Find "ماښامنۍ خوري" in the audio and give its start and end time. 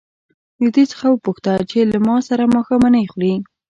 2.55-3.33